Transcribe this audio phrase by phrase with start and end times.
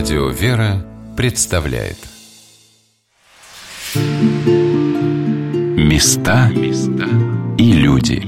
[0.00, 0.82] Радио «Вера»
[1.14, 1.98] представляет
[5.76, 6.50] Места
[7.58, 8.22] и люди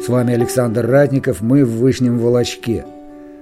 [0.00, 2.84] С вами Александр Ратников, мы в Вышнем Волочке.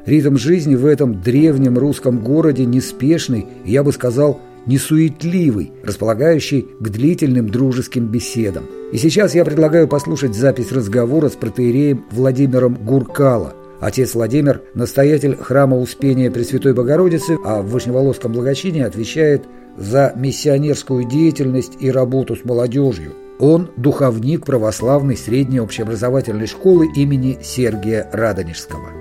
[0.07, 7.49] Ритм жизни в этом древнем русском городе неспешный, я бы сказал, несуетливый, располагающий к длительным
[7.49, 8.65] дружеским беседам.
[8.93, 13.55] И сейчас я предлагаю послушать запись разговора с протеереем Владимиром Гуркало.
[13.81, 19.45] Отец Владимир– настоятель храма Успения Пресвятой Богородицы, а в Вышневолосском благочине отвечает
[19.79, 23.13] за миссионерскую деятельность и работу с молодежью.
[23.39, 29.00] Он– духовник православной средней общеобразовательной школы имени Сергия Радонежского.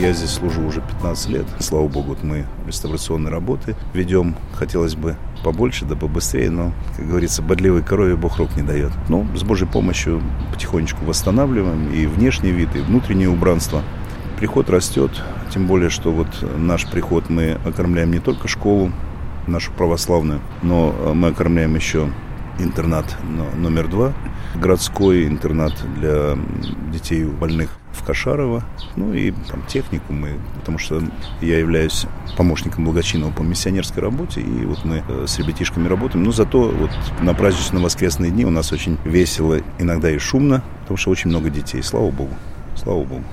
[0.00, 1.44] Я здесь служу уже 15 лет.
[1.58, 4.34] Слава богу, вот мы реставрационные работы ведем.
[4.54, 8.92] Хотелось бы побольше, да побыстрее, но, как говорится, бодливой корове Бог рук не дает.
[9.10, 10.22] Но с Божьей помощью
[10.54, 13.82] потихонечку восстанавливаем и внешний вид, и внутреннее убранство.
[14.38, 15.10] Приход растет,
[15.52, 18.90] тем более, что вот наш приход мы окормляем не только школу,
[19.46, 22.08] нашу православную, но мы окормляем еще
[22.58, 23.04] интернат
[23.54, 24.14] номер два,
[24.54, 26.36] городской интернат для
[26.92, 28.64] детей больных в Кашарово,
[28.96, 31.02] ну и там техникумы, потому что
[31.40, 32.06] я являюсь
[32.36, 36.90] помощником благочинного по миссионерской работе, и вот мы э, с ребятишками работаем, но зато вот
[37.20, 41.82] на празднично-воскресные дни у нас очень весело, иногда и шумно, потому что очень много детей,
[41.82, 42.34] слава богу,
[42.76, 43.24] слава богу.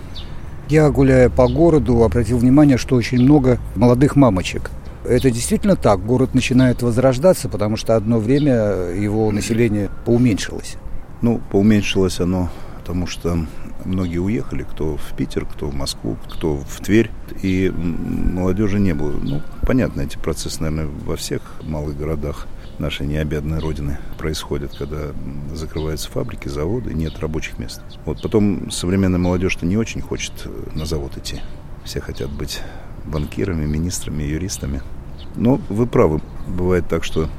[0.70, 4.70] Я, гуляя по городу, обратил внимание, что очень много молодых мамочек.
[5.06, 6.06] Это действительно так.
[6.06, 10.76] Город начинает возрождаться, потому что одно время его население поуменьшилось.
[11.22, 13.46] Ну, поуменьшилось оно, потому что
[13.86, 17.10] многие уехали, кто в Питер, кто в Москву, кто в Тверь,
[17.42, 19.12] и молодежи не было.
[19.12, 22.48] Ну, понятно, эти процессы, наверное, во всех малых городах
[22.80, 25.14] нашей необъятной родины происходят, когда
[25.54, 27.82] закрываются фабрики, заводы, нет рабочих мест.
[28.06, 30.34] Вот потом современная молодежь-то не очень хочет
[30.76, 31.42] на завод идти.
[31.84, 32.62] Все хотят быть
[33.06, 34.82] банкирами, министрами, юристами.
[35.36, 36.22] Но вы правы.
[36.48, 37.30] Бывает так, что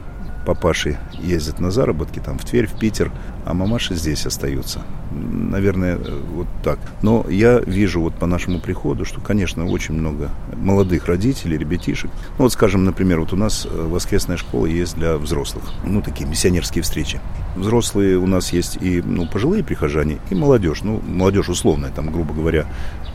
[0.49, 3.13] папаши ездят на заработки там в Тверь, в Питер,
[3.45, 4.81] а мамаши здесь остаются.
[5.11, 5.99] Наверное,
[6.33, 6.79] вот так.
[7.03, 12.11] Но я вижу вот по нашему приходу, что, конечно, очень много молодых родителей, ребятишек.
[12.39, 15.65] Ну вот, скажем, например, вот у нас э, воскресная школа есть для взрослых.
[15.85, 17.21] Ну, такие миссионерские встречи.
[17.55, 20.81] Взрослые у нас есть и ну, пожилые прихожане, и молодежь.
[20.83, 22.65] Ну, молодежь условная, там, грубо говоря,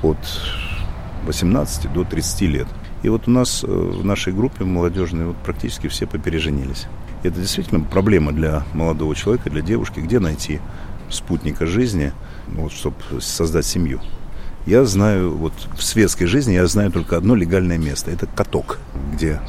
[0.03, 0.19] от
[1.25, 2.67] 18 до 30 лет.
[3.01, 6.85] И вот у нас э, в нашей группе молодежной вот практически все попереженились.
[7.23, 10.59] Это действительно проблема для молодого человека, для девушки, где найти
[11.09, 12.11] спутника жизни,
[12.47, 14.01] вот, чтобы создать семью.
[14.65, 18.11] Я знаю, вот в светской жизни я знаю только одно легальное место.
[18.11, 18.79] Это каток,
[19.13, 19.41] где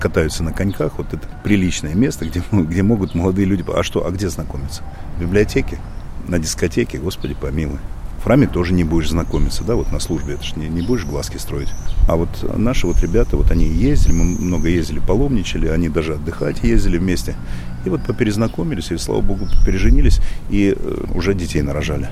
[0.00, 0.98] катаются на коньках.
[0.98, 3.64] Вот это приличное место, где, где могут молодые люди...
[3.74, 4.82] А что, а где знакомиться?
[5.16, 5.78] В библиотеке?
[6.26, 6.98] На дискотеке?
[6.98, 7.78] Господи помилуй
[8.20, 11.04] в храме тоже не будешь знакомиться, да, вот на службе, это ж не, не будешь
[11.04, 11.68] глазки строить.
[12.08, 16.62] А вот наши вот ребята, вот они ездили, мы много ездили, паломничали, они даже отдыхать
[16.62, 17.36] ездили вместе.
[17.84, 20.20] И вот поперезнакомились, и, слава богу, переженились,
[20.50, 22.08] и э, уже детей нарожали.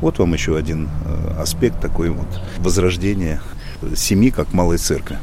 [0.00, 2.28] Вот вам еще один э, аспект такой вот
[2.58, 3.40] возрождения
[3.94, 5.18] семьи, как малой церкви.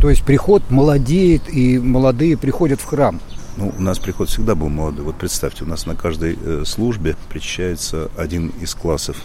[0.00, 3.20] То есть приход молодеет, и молодые приходят в храм.
[3.56, 5.04] Ну, у нас приход всегда был молодой.
[5.04, 9.16] Вот представьте, у нас на каждой э, службе причащается один из классов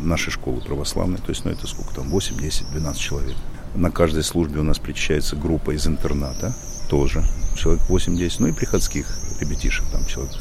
[0.00, 3.36] нашей школы православной, то есть, ну, это сколько там, 8, 10, 12 человек.
[3.74, 6.54] На каждой службе у нас причащается группа из интерната,
[6.88, 7.22] тоже,
[7.56, 9.06] человек 8-10, ну и приходских
[9.40, 10.32] ребятишек, там человек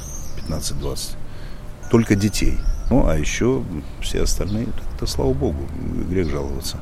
[0.47, 1.15] 15-20.
[1.91, 2.57] Только детей.
[2.89, 3.63] Ну, а еще
[4.01, 5.67] все остальные, это, слава богу,
[6.09, 6.77] грех жаловаться.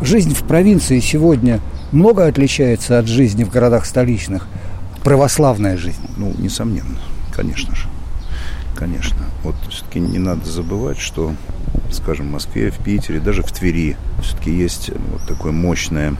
[0.00, 1.60] Жизнь в провинции сегодня
[1.92, 4.46] много отличается от жизни в городах столичных?
[5.02, 6.00] Православная жизнь?
[6.16, 6.98] Ну, несомненно,
[7.32, 7.88] конечно же.
[8.76, 9.24] Конечно.
[9.42, 11.34] Вот все-таки не надо забывать, что
[11.90, 13.96] скажем, в Москве, в Питере, даже в Твери.
[14.22, 16.14] Все-таки есть вот такое мощное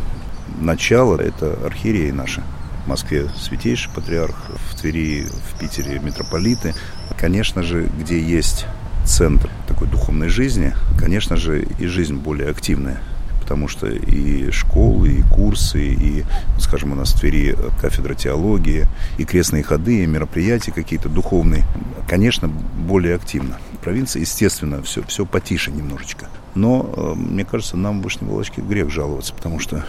[0.60, 2.42] начало, это архиереи наши.
[2.84, 6.74] В Москве святейший патриарх, в Твери, в Питере митрополиты.
[7.18, 8.66] Конечно же, где есть
[9.04, 13.00] центр такой духовной жизни, конечно же, и жизнь более активная
[13.44, 16.24] потому что и школы, и курсы, и,
[16.58, 18.86] скажем, у нас в Твери кафедра теологии,
[19.18, 21.64] и крестные ходы, и мероприятия какие-то духовные,
[22.08, 23.58] конечно, более активно.
[23.82, 26.30] Провинция, естественно, все, все потише немножечко.
[26.54, 29.84] Но, э, мне кажется, нам в Вышней Волочке грех жаловаться, потому что,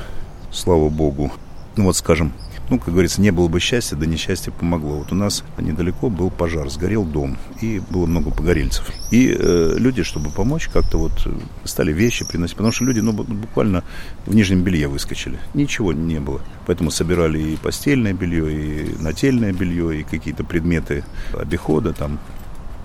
[0.51, 1.31] слава богу,
[1.77, 2.33] ну вот, скажем,
[2.69, 4.97] Ну, как говорится, не было бы счастья, да несчастье помогло.
[4.97, 8.91] Вот у нас недалеко был пожар, сгорел дом, и было много погорельцев.
[9.11, 11.31] И э, люди, чтобы помочь, как-то вот э,
[11.63, 13.83] стали вещи приносить, потому что люди, ну, буквально
[14.25, 15.39] в нижнем белье выскочили.
[15.53, 16.41] Ничего не было.
[16.65, 21.03] Поэтому собирали и постельное белье, и нательное белье, и какие-то предметы
[21.33, 22.19] обихода там.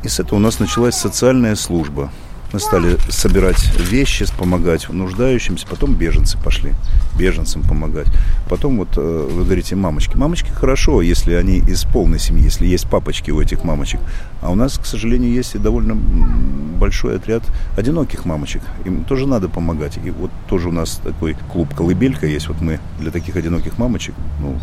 [0.02, 2.12] И с этого у нас началась социальная служба.
[2.52, 6.72] Мы стали собирать вещи, помогать нуждающимся, потом беженцы пошли,
[7.16, 8.08] беженцам помогать.
[8.48, 10.16] Потом вот э, вы говорите, мамочки.
[10.16, 14.00] Мамочки хорошо, если они из полной семьи, если есть папочки у этих мамочек.
[14.42, 17.44] А у нас, к сожалению, есть и довольно большой отряд
[17.76, 18.62] одиноких мамочек.
[18.84, 19.98] Им тоже надо помогать.
[20.04, 22.48] И вот тоже у нас такой клуб «Колыбелька» есть.
[22.48, 24.58] Вот мы для таких одиноких мамочек, ну,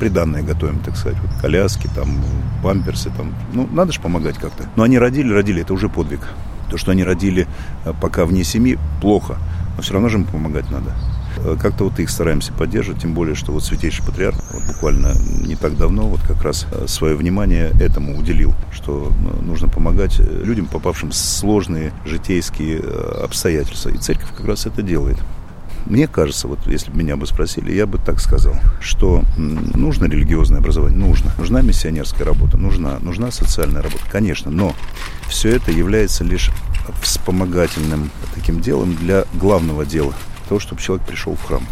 [0.00, 1.18] приданное готовим, так сказать.
[1.20, 2.24] Вот коляски, там,
[2.62, 3.34] памперсы, там.
[3.52, 4.64] Ну, надо же помогать как-то.
[4.74, 6.20] Но они родили, родили, это уже подвиг.
[6.70, 7.46] То, что они родили
[7.84, 9.36] э, пока вне семьи, плохо.
[9.76, 10.92] Но все равно же им помогать надо.
[11.38, 15.14] Э, как-то вот их стараемся поддерживать, тем более, что вот Святейший Патриарх вот буквально
[15.46, 20.66] не так давно вот как раз э, свое внимание этому уделил, что нужно помогать людям,
[20.66, 22.80] попавшим в сложные житейские
[23.22, 23.90] обстоятельства.
[23.90, 25.18] И церковь как раз это делает.
[25.86, 30.58] Мне кажется, вот если бы меня бы спросили, я бы так сказал, что нужно религиозное
[30.58, 30.98] образование?
[30.98, 31.30] Нужно.
[31.38, 32.56] Нужна миссионерская работа?
[32.56, 32.98] Нужна.
[33.00, 34.02] Нужна социальная работа?
[34.10, 34.50] Конечно.
[34.50, 34.74] Но
[35.28, 36.50] все это является лишь
[37.02, 40.12] вспомогательным таким делом для главного дела.
[40.48, 41.62] Того, чтобы человек пришел в храм.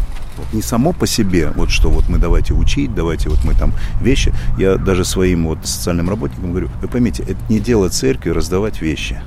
[0.53, 4.33] Не само по себе, вот что вот мы давайте учить, давайте вот мы там вещи.
[4.57, 9.21] Я даже своим вот социальным работникам говорю, вы поймите, это не дело церкви раздавать вещи.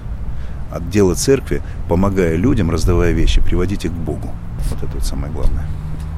[0.70, 4.30] А дело церкви, помогая людям, раздавая вещи, приводить их к Богу.
[4.70, 5.66] Вот это вот самое главное.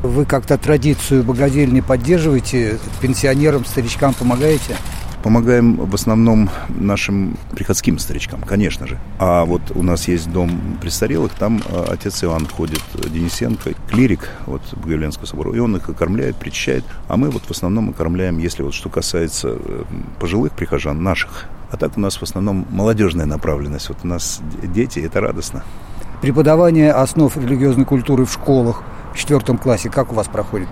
[0.02, 4.76] Вы как-то традицию богадельни поддерживаете, пенсионерам, старичкам помогаете?
[5.22, 8.98] Помогаем в основном нашим приходским старичкам, конечно же.
[9.18, 14.62] А вот у нас есть дом престарелых, там э, отец Иоанн ходит, Денисенко, клирик вот
[14.72, 16.84] Богоявленского собора, и он их окормляет, причащает.
[17.08, 19.84] А мы вот в основном окормляем, если вот что касается э,
[20.18, 21.44] пожилых прихожан, наших.
[21.70, 23.90] А так у нас в основном молодежная направленность.
[23.90, 25.64] Вот у нас дети, это радостно.
[26.20, 28.82] Преподавание основ религиозной культуры в школах
[29.14, 30.68] в четвертом классе как у вас проходит?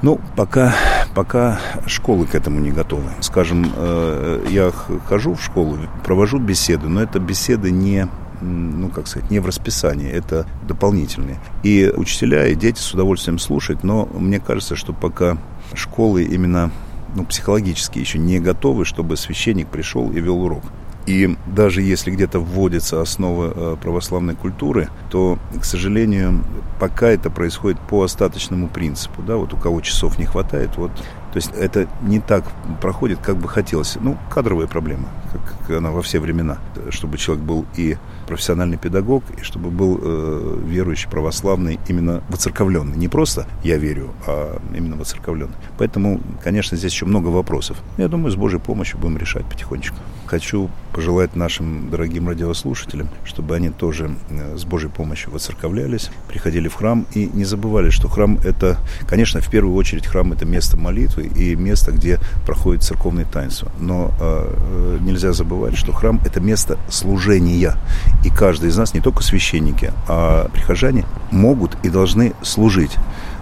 [0.00, 0.74] Ну, пока,
[1.14, 3.10] пока школы к этому не готовы.
[3.20, 4.70] Скажем, э, я
[5.08, 8.08] хожу в школу, провожу беседы, но это беседы не
[8.40, 11.38] ну, как сказать, не в расписании, это дополнительные.
[11.62, 15.38] И учителя, и дети с удовольствием слушают, но мне кажется, что пока
[15.74, 16.72] школы именно
[17.14, 20.64] ну, психологически еще не готовы, чтобы священник пришел и вел урок.
[21.06, 26.44] И даже если где-то вводятся основы э, православной культуры, то, к сожалению,
[26.78, 29.22] пока это происходит по остаточному принципу.
[29.22, 30.92] Да, вот у кого часов не хватает, вот
[31.32, 32.44] то есть это не так
[32.82, 33.96] проходит, как бы хотелось.
[34.00, 35.08] Ну, кадровая проблема,
[35.38, 36.58] как она во все времена.
[36.90, 37.96] Чтобы человек был и
[38.26, 42.96] профессиональный педагог, и чтобы был э, верующий, православный, именно воцерковленный.
[42.96, 45.54] Не просто «я верю», а именно воцерковленный.
[45.78, 47.76] Поэтому, конечно, здесь еще много вопросов.
[47.98, 49.96] Я думаю, с Божьей помощью будем решать потихонечку.
[50.26, 56.74] Хочу пожелать нашим дорогим радиослушателям, чтобы они тоже э, с Божьей помощью воцерковлялись, приходили в
[56.74, 61.24] храм и не забывали, что храм– это, конечно, в первую очередь храм– это место молитвы
[61.24, 63.70] и место, где проходит церковное таинство.
[63.78, 67.76] Но э, э нельзя забывать, что храм– это место служения.
[68.24, 72.96] И каждый из нас, не только священники, а прихожане, могут и должны служить.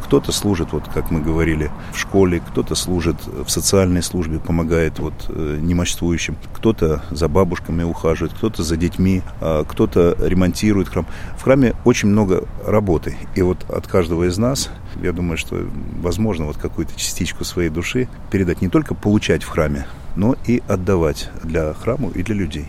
[0.05, 5.15] Кто-то служит, вот как мы говорили, в школе, кто-то служит в социальной службе, помогает вот
[5.29, 11.07] э, немощствующим, кто-то за бабушками ухаживает, кто-то за детьми, а кто-то ремонтирует храм.
[11.39, 13.17] В храме очень много работы.
[13.37, 14.69] И вот от каждого из нас,
[15.01, 15.65] я думаю, что
[16.03, 19.87] возможно вот какую-то частичку своей души передать, не только получать в храме,
[20.17, 22.67] но и отдавать для храму и для людей.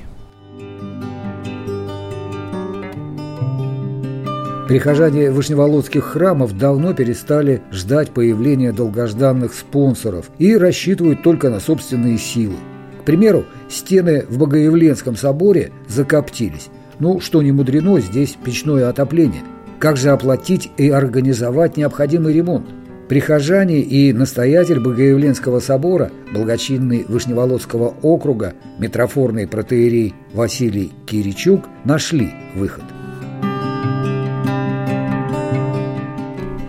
[4.71, 12.55] Прихожане Вышневолодских храмов давно перестали ждать появления долгожданных спонсоров и рассчитывают только на собственные силы.
[13.01, 16.69] К примеру, стены в Богоявленском соборе закоптились.
[16.99, 19.41] Ну, что не мудрено, здесь печное отопление.
[19.77, 22.67] Как же оплатить и организовать необходимый ремонт?
[23.11, 32.85] Прихожане и настоятель Богоявленского собора, благочинный Вышневолодского округа, метрофорный протеерей Василий Киричук нашли выход–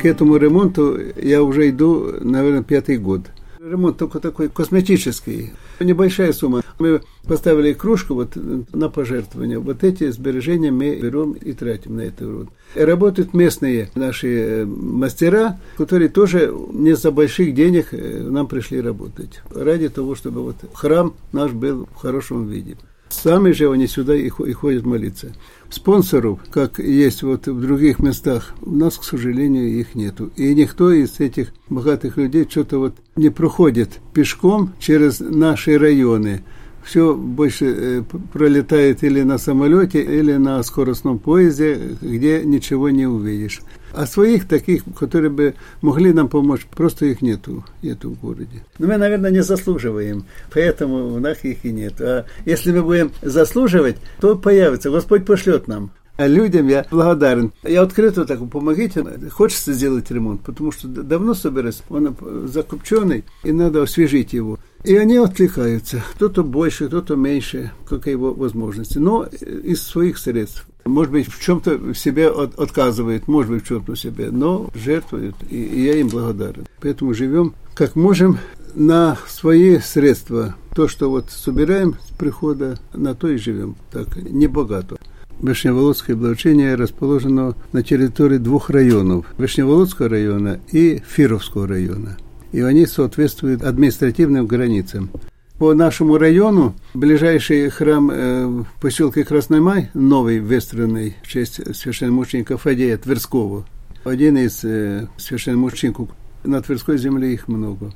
[0.01, 3.21] к этому ремонту я уже иду, наверное, пятый год.
[3.61, 5.53] Ремонт только такой косметический.
[5.79, 6.63] Небольшая сумма.
[6.83, 9.61] Мы поставили кружку вот на пожертвование.
[9.61, 12.27] Вот эти сбережения мы берем и тратим на это.
[12.27, 12.49] Вот.
[12.75, 19.43] Работают местные наши э, мастера, которые тоже не за больших денег э, нам пришли работать.
[19.55, 22.77] Ради того, чтобы вот храм наш был в хорошем виде.
[23.13, 25.33] Сами же они сюда и ходят молиться.
[25.69, 30.33] спонсоров, как есть вот в других местах, у нас, к сожалению, их нету.
[30.37, 36.43] И никто из этих богатых людей что-то вот не проходит пешком через наши районы
[36.85, 43.61] все больше э, пролетает или на самолете, или на скоростном поезде, где ничего не увидишь.
[43.95, 48.65] А своих таких, которые бы могли нам помочь, просто их нету, нету в городе.
[48.79, 52.01] Но мы, наверное, не заслуживаем, поэтому у нас их и нет.
[52.01, 55.91] А если мы будем заслуживать, то появится, Господь пошлет нам.
[56.17, 57.53] А людям я благодарен.
[57.63, 62.17] Я открыто так, помогите, хочется сделать ремонт, потому что давно собираюсь, он
[62.47, 64.59] закупченный, и надо освежить его.
[64.85, 66.03] И они отвлекаются.
[66.15, 68.99] Кто-то больше, кто-то меньше, как его возможности.
[68.99, 70.67] Но из своих средств.
[70.85, 75.63] Может быть, в чем-то себе от, отказывает, может быть, в чем-то себе, но жертвуют, и,
[75.63, 76.67] и я им благодарен.
[76.81, 78.39] Поэтому живем как можем
[78.75, 80.57] на свои средства.
[80.75, 83.77] То, что вот собираем с прихода, на то и живем.
[83.91, 84.99] Так, не богато.
[85.43, 89.27] Вишневолодское благочиние расположено на территории двух районов.
[89.39, 92.17] Вишневолодского района и Фировского района
[92.53, 95.11] и они соответствуют административным границам.
[95.59, 102.59] По нашему району ближайший храм э, в поселке Красный Май, новый, выстроенный в честь священномученика
[102.59, 103.65] Фадея Тверского.
[104.05, 106.09] Один из э, священномучеников
[106.45, 107.93] на Тверской земле их много.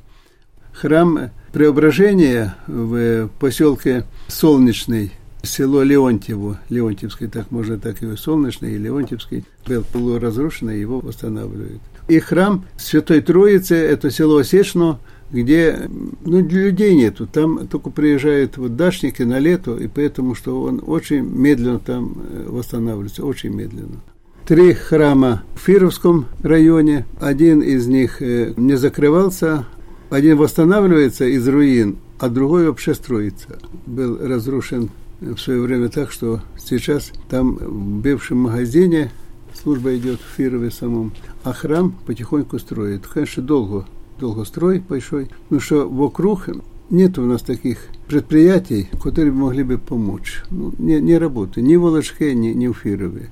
[0.72, 5.12] Храм Преображения в поселке Солнечный,
[5.46, 11.80] село Леонтьево, Леонтьевский, так можно так его, Солнечный и Леонтьевский, был полуразрушенный, его восстанавливают.
[12.08, 15.00] И храм Святой Троицы, это село Осечно,
[15.30, 15.88] где
[16.24, 17.26] ну, людей нету.
[17.26, 22.46] Там только приезжают вот дачники на лето, и поэтому, что он очень медленно там э,
[22.48, 24.00] восстанавливается, очень медленно.
[24.46, 27.06] Три храма в Фировском районе.
[27.20, 29.66] Один из них э, не закрывался,
[30.10, 33.58] один восстанавливается из руин, а другой вообще строится.
[33.86, 39.10] Был разрушен в свое время так, что сейчас там в бывшем магазине
[39.54, 43.06] служба идет в Фирове самом, а храм потихоньку строит.
[43.06, 43.86] Конечно, долго,
[44.18, 46.48] долго строй большой, но что вокруг
[46.90, 50.42] нет у нас таких предприятий, которые могли бы помочь.
[50.50, 53.30] Ну, не, не работают ни в Волочке, ни, ни в Фирове.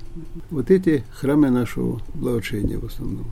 [0.49, 3.25] Вот эти храмы нашего благочения в основном.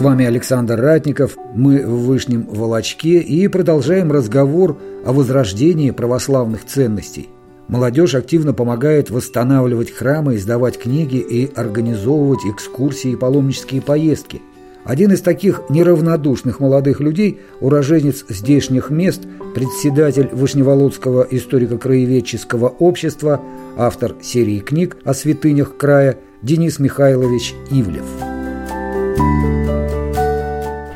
[0.00, 7.28] С вами Александр Ратников, мы в Вышнем Волочке и продолжаем разговор о возрождении православных ценностей.
[7.68, 14.40] Молодежь активно помогает восстанавливать храмы, издавать книги и организовывать экскурсии и паломнические поездки.
[14.84, 23.42] Один из таких неравнодушных молодых людей, уроженец здешних мест, председатель Вышневолодского историко-краеведческого общества,
[23.76, 28.06] автор серии книг о святынях края Денис Михайлович Ивлев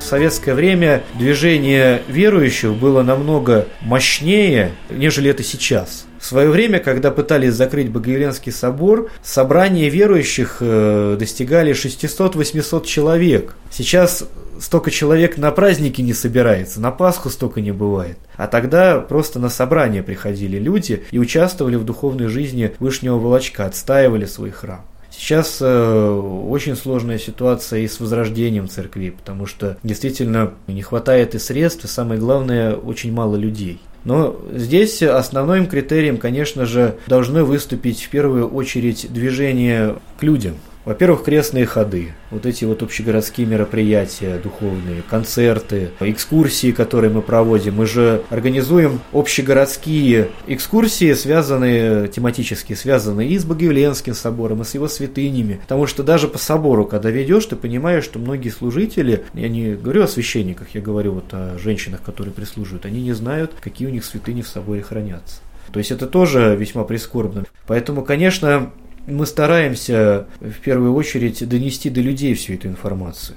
[0.04, 6.06] советское время движение верующих было намного мощнее, нежели это сейчас.
[6.20, 13.56] В свое время, когда пытались закрыть Богоявленский собор, собрания верующих э, достигали 600-800 человек.
[13.70, 14.24] Сейчас
[14.58, 18.18] столько человек на праздники не собирается, на Пасху столько не бывает.
[18.36, 24.24] А тогда просто на собрания приходили люди и участвовали в духовной жизни Вышнего Волочка, отстаивали
[24.24, 24.84] свой храм.
[25.16, 31.38] Сейчас э, очень сложная ситуация и с возрождением церкви, потому что действительно не хватает и
[31.38, 33.80] средств, и самое главное, очень мало людей.
[34.04, 41.24] Но здесь основным критерием, конечно же, должны выступить в первую очередь движение к людям– во-первых,
[41.24, 47.76] крестные ходы, вот эти вот общегородские мероприятия духовные, концерты, экскурсии, которые мы проводим.
[47.76, 54.88] Мы же организуем общегородские экскурсии, связанные, тематически связанные и с Богоявленским собором, и с его
[54.88, 55.60] святынями.
[55.62, 60.04] Потому что даже по собору, когда ведешь, ты понимаешь, что многие служители, я не говорю
[60.04, 64.04] о священниках, я говорю вот о женщинах, которые прислуживают, они не знают, какие у них
[64.04, 65.40] святыни в соборе хранятся.
[65.72, 67.44] То есть это тоже весьма прискорбно.
[67.66, 68.70] Поэтому, конечно,
[69.06, 73.36] мы стараемся в первую очередь донести до людей всю эту информацию.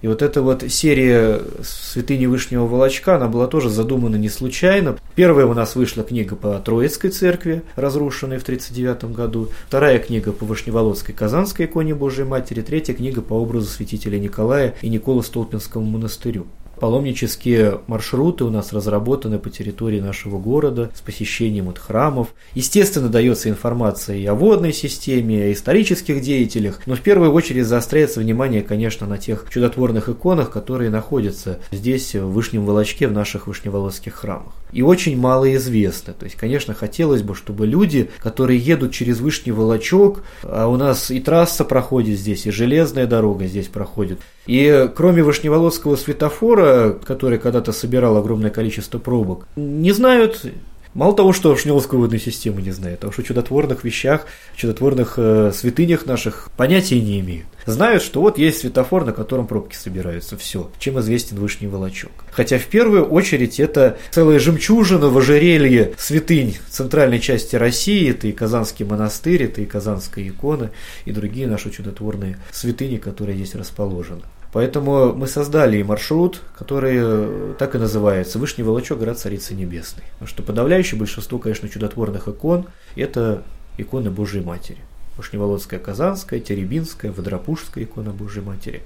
[0.00, 4.96] И вот эта вот серия «Святыни Вышнего Волочка», она была тоже задумана не случайно.
[5.16, 9.48] Первая у нас вышла книга по Троицкой церкви, разрушенной в 1939 году.
[9.66, 12.60] Вторая книга по Вышневолодской Казанской иконе Божией Матери.
[12.60, 16.46] Третья книга по образу святителя Николая и Никола Столпинскому монастырю.
[16.80, 22.28] Паломнические маршруты у нас разработаны по территории нашего города с посещением от храмов.
[22.54, 27.66] Естественно, дается информация и о водной системе, и о исторических деятелях, но в первую очередь
[27.66, 33.46] заостряется внимание, конечно, на тех чудотворных иконах, которые находятся здесь, в Вышнем Волочке, в наших
[33.46, 34.52] вышневолодских храмах.
[34.72, 36.12] И очень мало известно.
[36.12, 41.10] То есть, конечно, хотелось бы, чтобы люди, которые едут через Вышний Волочок, а у нас
[41.10, 47.72] и трасса проходит здесь, и железная дорога здесь проходит, И кроме Вышневолодского светофора, который когда-то
[47.72, 50.46] собирал огромное количество пробок, не знают
[50.94, 54.26] Мало того, что Шнеловскую водную систему не знают, а уж о чудотворных вещах,
[54.56, 57.46] чудотворных э, святынях наших понятия не имеют.
[57.66, 60.38] Знают, что вот есть светофор, на котором пробки собираются.
[60.38, 62.10] Все, чем известен Вышний Волочок.
[62.32, 68.10] Хотя в первую очередь это целая жемчужина в ожерелье святынь центральной части России.
[68.10, 70.70] Это и Казанский монастырь, это и Казанская икона,
[71.04, 74.22] и другие наши чудотворные святыни, которые здесь расположены.
[74.52, 80.04] Поэтому мы создали маршрут, который э, так и называется «Вышний Волочок, град Царицы Небесной».
[80.12, 83.42] Потому что подавляющее большинство, конечно, чудотворных икон– это
[83.76, 84.78] иконы Божьей Матери.
[85.16, 88.82] Вышневолодская, Казанская, Теребинская, Водропужская икона Божьей Матери.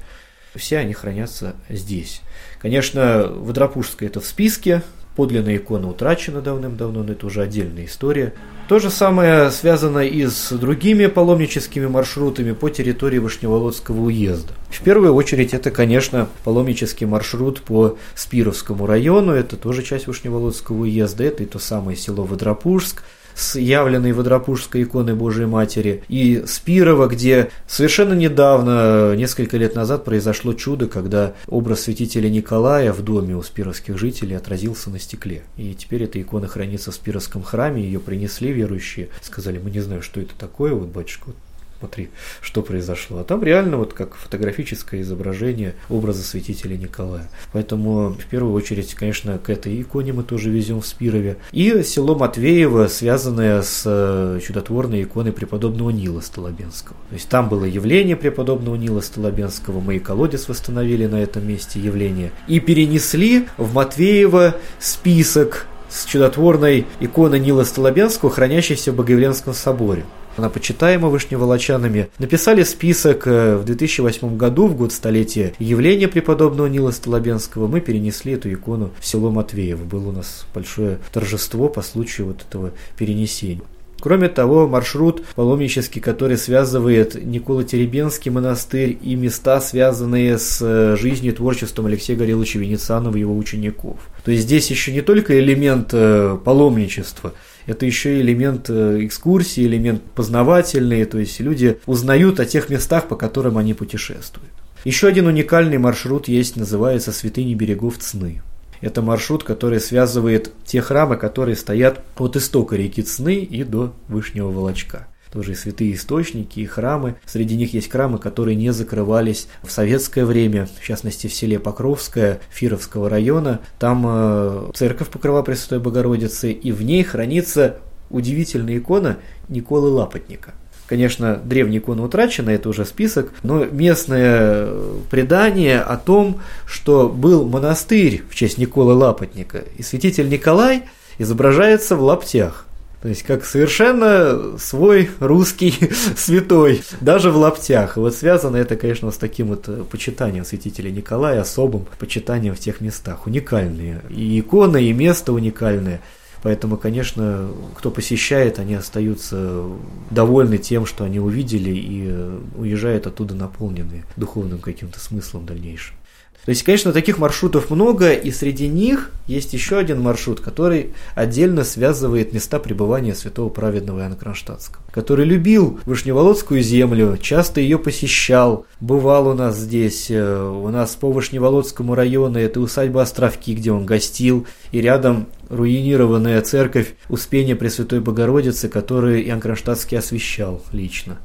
[0.54, 2.22] Все они хранятся здесь.
[2.60, 4.82] Конечно, Водропужская– это в списке,
[5.16, 8.32] Подлинная икона утрачена давным-давно, но это уже отдельная история.
[8.68, 14.54] То же самое связано и с другими паломническими маршрутами по территории Вышневолодского уезда.
[14.70, 21.24] В первую очередь это, конечно, паломнический маршрут по Спировскому району, это тоже часть Вышневолодского уезда,
[21.24, 23.02] это и то самое село Водропужск,
[23.34, 30.52] с явленной Водропужской иконой Божией Матери, и Спирова, где совершенно недавно, несколько лет назад, произошло
[30.54, 35.42] чудо, когда образ святителя Николая в доме у спировских жителей отразился на стекле.
[35.56, 40.02] И теперь эта икона хранится в Спировском храме, ее принесли верующие, сказали, мы не знаем,
[40.02, 41.36] что это такое, вот батюшка, вот
[41.82, 42.10] смотри,
[42.40, 43.18] что произошло.
[43.18, 47.28] А там реально вот как фотографическое изображение образа святителя Николая.
[47.52, 51.38] Поэтому в первую очередь, конечно, к этой иконе мы тоже везем в Спирове.
[51.50, 56.96] И село Матвеево, связанное с э, чудотворной иконой преподобного Нила Столобенского.
[57.08, 61.80] То есть там было явление преподобного Нила Столобенского, мы и колодец восстановили на этом месте
[61.80, 62.30] явление.
[62.46, 70.04] И перенесли в Матвеево список с чудотворной иконой Нила Столобенского, хранящейся в Богоявленском соборе
[70.36, 76.90] она почитаема вышневолочанами, написали список э, в 2008 году, в год столетия явления преподобного Нила
[76.90, 79.84] Столобенского, мы перенесли эту икону в село Матвеево.
[79.84, 83.62] Было у нас большое торжество по случаю вот этого перенесения.
[84.02, 91.36] Кроме того, маршрут паломнический, который связывает Никола-Теребенский монастырь и места, связанные с э, жизнью и
[91.36, 93.98] творчеством Алексея Гореловича Венецианова и его учеников.
[94.24, 97.32] То есть здесь еще не только элемент э, паломничества,
[97.66, 103.08] это еще и элемент э, экскурсии, элемент познавательный, то есть люди узнают о тех местах,
[103.08, 104.52] по которым они путешествуют.
[104.84, 108.42] Еще один уникальный маршрут есть, называется «Святыни берегов Цны».
[108.80, 114.50] Это маршрут, который связывает те храмы, которые стоят от истока реки Цны и до Вышнего
[114.50, 117.16] Волочка тоже и святые источники, и храмы.
[117.24, 122.40] Среди них есть храмы, которые не закрывались в советское время, в частности в селе Покровское
[122.50, 123.60] Фировского района.
[123.78, 127.78] Там э, церковь Покрова Пресвятой Богородицы, и в ней хранится
[128.10, 129.16] удивительная икона
[129.48, 130.54] Николы Лапотника.
[130.86, 134.68] Конечно, древняя икона утрачена, это уже список, но местное
[135.10, 140.82] предание о том, что был монастырь в честь Николы Лапотника, и святитель Николай
[141.16, 142.66] изображается в лаптях.
[143.02, 145.74] То есть как совершенно свой русский
[146.16, 147.96] святой, даже в лаптях.
[147.96, 152.60] И вот связано это, конечно, с таким вот э, почитанием святителя Николая, особым почитанием в
[152.60, 153.26] тех местах.
[153.26, 154.02] Уникальные.
[154.08, 156.00] И иконы, и место уникальное.
[156.44, 159.64] Поэтому, конечно, кто посещает, они остаются
[160.10, 165.96] довольны тем, что они увидели и э, уезжают оттуда наполненные духовным каким-то смыслом дальнейшим.
[166.44, 171.62] То есть, конечно, таких маршрутов много, и среди них есть еще один маршрут, который отдельно
[171.62, 179.28] связывает места пребывания святого праведного Иоанна Кронштадтского, который любил Вышневолодскую землю, часто ее посещал, бывал
[179.28, 184.44] у нас здесь, э, у нас по Вышневолодскому району, это усадьба Островки, где он гостил,
[184.72, 191.18] и рядом руинированная церковь Успения Пресвятой Богородицы, которую Иоанн Кронштадтский освещал лично.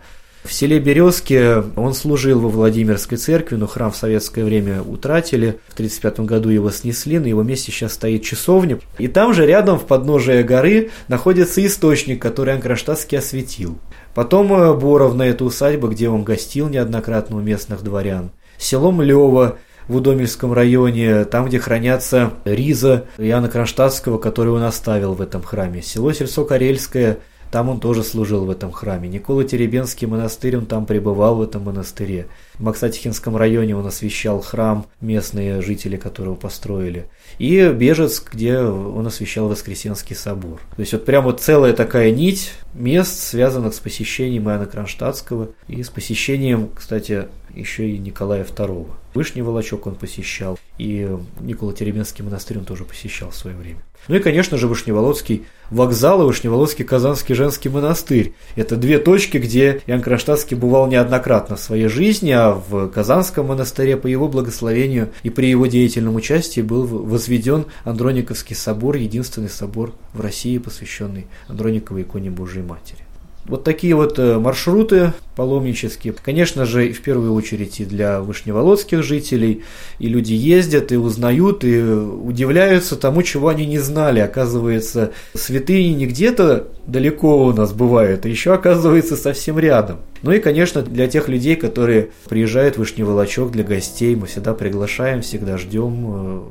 [0.47, 5.59] В селе Березки он служил во Владимирской церкви, но храм в советское время утратили.
[5.67, 8.79] В 1935 году его снесли, на его месте сейчас стоит часовня.
[8.97, 13.77] И там же рядом в подножие горы находится источник, который Анкроштадтский осветил.
[14.15, 18.31] Потом э, Боровна– это усадьба, где он гостил неоднократно у местных дворян.
[18.57, 19.57] Село Млево
[19.89, 25.81] в Удомельском районе, там, где хранятся риза Иоанна Кронштадтского, который он оставил в этом храме.
[25.81, 27.17] Село Сельцо Карельское–
[27.51, 29.07] там он тоже служил в этом храме.
[29.07, 32.27] Никола Теребенский монастырь, он там пребывал в этом монастыре.
[32.55, 37.05] В Максатихинском районе он освещал храм, местные жители которого построили.
[37.37, 40.59] И Бежецк, где он освещал Воскресенский собор.
[40.75, 45.83] То есть вот прям вот целая такая нить мест, связанных с посещением Иоанна Кронштадтского и
[45.83, 48.87] с посещением, кстати, еще и Николая II.
[49.13, 53.79] Вышний Волочок он посещал, и Никола Теременский монастырь он тоже посещал в свое время.
[54.07, 58.33] Ну и, конечно же, Вышневолодский вокзал и Вышневолодский Казанский женский монастырь.
[58.55, 63.97] Это две точки, где Иоанн Кронштадтский бывал неоднократно в своей жизни, а в Казанском монастыре
[63.97, 70.21] по его благословению и при его деятельном участии был возведен Андрониковский собор, единственный собор в
[70.21, 73.06] России, посвященный Андрониковой иконе Божией Матери.
[73.47, 76.13] Вот такие вот э, маршруты паломнические.
[76.13, 79.63] Конечно же, в первую очередь и для вышневолодских жителей.
[79.99, 84.19] И люди ездят, и узнают, и удивляются тому, чего они не знали.
[84.19, 89.99] Оказывается, святыни не где-то далеко у нас бывают, а еще оказывается совсем рядом.
[90.23, 94.53] Ну и, конечно, для тех людей, которые приезжают в Вышний Волочок для гостей, мы всегда
[94.53, 96.47] приглашаем, всегда ждем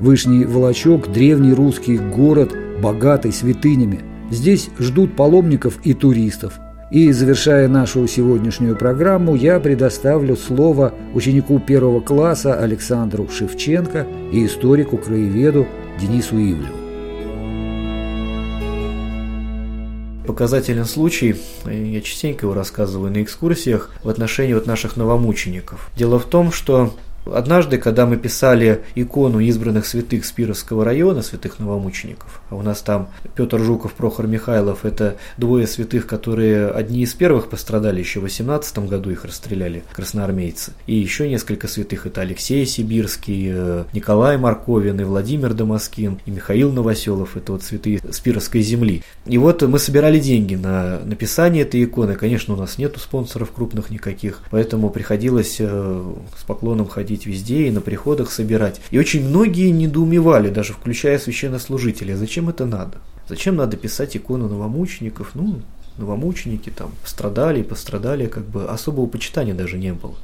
[0.00, 4.00] Вышний Волочок– древний русский город, богатый святынями.
[4.30, 6.58] Здесь ждут паломников и туристов.
[6.90, 15.66] И, завершая нашу сегодняшнюю программу, я предоставлю слово ученику первого класса Александру Шевченко и историку-краеведу
[16.00, 16.80] Денису Ивлеву.
[20.26, 21.36] показателен случай,
[21.66, 25.90] я частенько его рассказываю на экскурсиях, в отношении вот наших новомучеников.
[25.96, 26.94] Дело в том, что
[27.26, 33.08] Однажды, когда мы писали икону избранных святых Спировского района, святых новомучеников, а у нас там
[33.34, 38.78] Петр Жуков, Прохор Михайлов, это двое святых, которые одни из первых пострадали, еще в 18
[38.88, 40.72] году их расстреляли красноармейцы.
[40.86, 46.72] И еще несколько святых, это Алексей Сибирский, э, Николай Марковин, и Владимир Дамаскин, и Михаил
[46.72, 49.02] Новоселов, это вот святые Спировской земли.
[49.26, 52.14] И вот мы собирали деньги на написание этой иконы.
[52.14, 57.66] Конечно, у нас нету спонсоров крупных никаких, поэтому приходилось э, с поклоном ходить ходить везде
[57.66, 58.80] и на приходах собирать.
[58.92, 62.98] И очень многие недоумевали, даже включая священнослужителей, зачем это надо?
[63.28, 65.30] Зачем надо писать икону новомучеников?
[65.34, 65.60] Ну,
[65.98, 70.14] новомученики там страдали, пострадали, как бы особого почитания даже не было.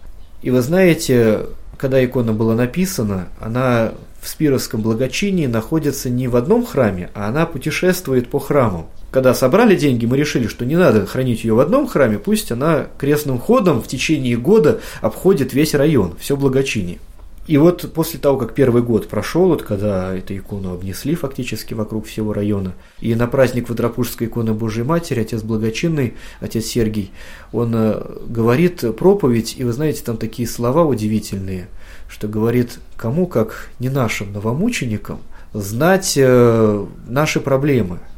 [0.43, 1.47] И вы знаете,
[1.77, 7.47] когда икона была написана, она в Спировском благочинии находится не в одном храме, а она
[7.47, 8.87] путешествует по храмам.
[9.11, 12.87] Когда собрали деньги, мы решили, что не надо хранить ее в одном храме, пусть она
[12.99, 16.99] крестным ходом в течение года обходит весь район, все благочиние.
[17.47, 22.07] И вот после того, как первый год прошел, вот когда эту икону обнесли фактически вокруг
[22.07, 27.13] всего района, и на праздник Водропужской иконы Божией Матери отец Благочинный, отец Сергий,
[27.53, 31.69] он э, говорит проповедь, и вы знаете, там такие слова удивительные,
[32.09, 35.21] что говорит, кому как не нашим новомученикам
[35.53, 38.01] знать э, наши проблемы–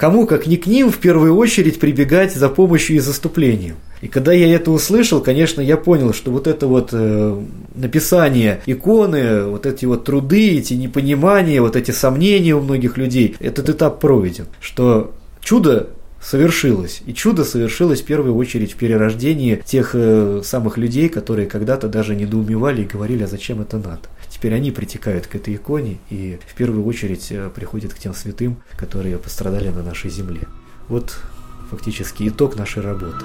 [0.00, 3.76] Кому, как не к ним, в первую очередь прибегать за помощью и заступлением.
[4.00, 7.38] И когда я это услышал, конечно, я понял, что вот это вот э,
[7.74, 13.68] написание иконы, вот эти вот труды, эти непонимания, вот эти сомнения у многих людей, этот
[13.68, 14.46] этап пройден.
[14.62, 15.90] Что чудо
[16.22, 17.02] совершилось.
[17.04, 22.16] И чудо совершилось в первую очередь в перерождении тех э, самых людей, которые когда-то даже
[22.16, 24.00] недоумевали и говорили, а зачем это надо.
[24.40, 28.56] Теперь они притекают к этой иконе и в первую очередь э, приходят к тем святым,
[28.74, 30.48] которые пострадали на нашей земле.
[30.88, 31.18] Вот
[31.70, 33.22] фактически итог нашей работы.